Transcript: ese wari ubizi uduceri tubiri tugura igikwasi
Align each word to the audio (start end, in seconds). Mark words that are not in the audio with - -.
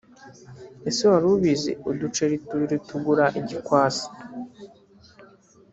ese 0.89 1.01
wari 1.11 1.27
ubizi 1.35 1.71
uduceri 1.89 2.35
tubiri 2.47 2.77
tugura 2.87 3.25
igikwasi 3.39 4.07